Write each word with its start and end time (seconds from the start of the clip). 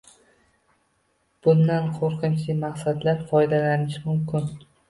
Bundan 1.47 1.91
qoʻrqinchli 1.99 2.57
maqsadlarda 2.65 3.29
foydalanish 3.35 4.01
mumkin 4.09 4.53